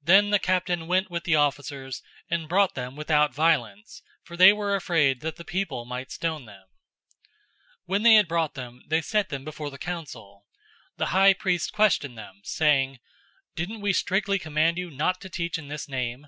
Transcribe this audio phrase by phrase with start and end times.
[0.00, 4.52] 005:026 Then the captain went with the officers, and brought them without violence, for they
[4.52, 6.64] were afraid that the people might stone them.
[6.64, 6.66] 005:027
[7.86, 10.44] When they had brought them, they set them before the council.
[10.98, 12.98] The high priest questioned them, 005:028 saying,
[13.56, 16.26] "Didn't we strictly charge you not to teach in this name?